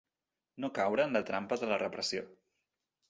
No 0.63 0.71
caure 0.77 1.05
en 1.09 1.13
la 1.17 1.23
trampa 1.29 1.59
de 1.65 1.71
la 1.73 1.81
repressió. 1.85 2.25